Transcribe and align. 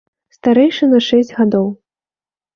Старэйшы 0.37 0.89
на 0.95 0.99
шэсць 1.09 1.35
гадоў. 1.41 1.69